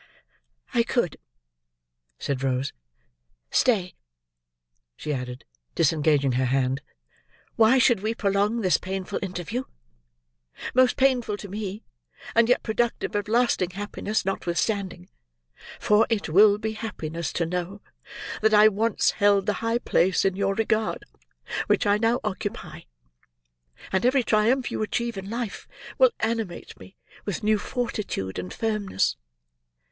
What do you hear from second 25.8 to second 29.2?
will animate me with new fortitude and firmness.